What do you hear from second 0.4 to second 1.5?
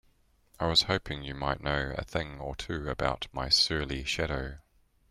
I was hoping you